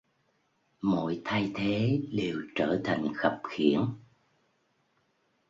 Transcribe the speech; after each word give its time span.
Mọi 0.81 1.21
thay 1.25 1.51
thế 1.55 2.01
đều 2.11 2.41
trở 2.55 2.81
thành 2.83 3.07
khập 3.15 3.41
khiễng 3.49 3.93